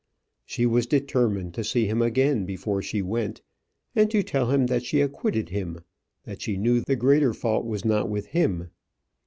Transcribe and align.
She 0.47 0.65
was 0.65 0.87
determined 0.87 1.53
to 1.53 1.63
see 1.63 1.85
him 1.85 2.01
again 2.01 2.43
before 2.43 2.81
she 2.81 3.03
went, 3.03 3.43
and 3.95 4.09
to 4.09 4.23
tell 4.23 4.49
him 4.49 4.65
that 4.65 4.83
she 4.83 4.99
acquitted 4.99 5.49
him; 5.49 5.81
that 6.23 6.41
she 6.41 6.57
knew 6.57 6.81
the 6.81 6.95
greater 6.95 7.35
fault 7.35 7.67
was 7.67 7.85
not 7.85 8.09
with 8.09 8.25
him. 8.25 8.69